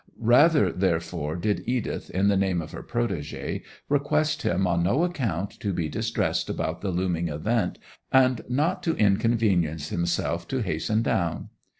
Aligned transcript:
Rather 0.17 0.71
therefore 0.71 1.35
did 1.35 1.61
Edith, 1.67 2.09
in 2.09 2.27
the 2.27 2.35
name 2.35 2.59
of 2.59 2.71
her 2.71 2.81
protégée, 2.81 3.61
request 3.87 4.41
him 4.41 4.65
on 4.65 4.81
no 4.81 5.03
account 5.03 5.51
to 5.59 5.71
be 5.71 5.89
distressed 5.89 6.49
about 6.49 6.81
the 6.81 6.89
looming 6.89 7.27
event, 7.27 7.77
and 8.11 8.41
not 8.49 8.81
to 8.81 8.95
inconvenience 8.95 9.89
himself 9.89 10.47
to 10.47 10.63
hasten 10.63 11.03
down. 11.03 11.49